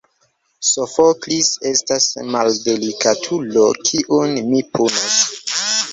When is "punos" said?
4.79-5.21